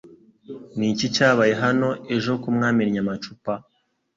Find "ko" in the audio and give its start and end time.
2.41-2.47